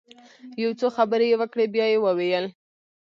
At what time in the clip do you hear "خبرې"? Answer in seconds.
0.97-1.25